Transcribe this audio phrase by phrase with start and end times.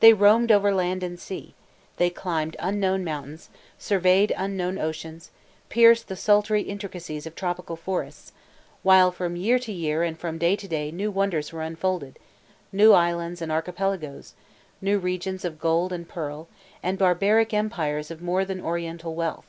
[0.00, 1.54] They roamed over land and sea;
[1.96, 3.48] they climbed unknown mountains,
[3.78, 5.30] surveyed unknown oceans,
[5.70, 8.32] pierced the sultry intricacies of tropical forests;
[8.82, 12.18] while from year to year and from day to day new wonders were unfolded,
[12.72, 14.34] new islands and archipelagoes,
[14.82, 16.46] new regions of gold and pearl,
[16.82, 19.46] and barbaric empires of more than Oriental wealth.